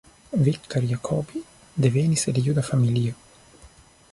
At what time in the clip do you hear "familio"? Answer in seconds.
2.71-3.13